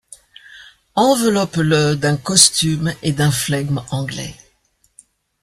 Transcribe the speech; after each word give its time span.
Enveloppe-le 0.95 1.93
d'un 1.95 2.17
costume 2.17 2.91
et 3.03 3.11
d'un 3.11 3.29
flegme 3.29 3.83
anglais. 3.91 4.35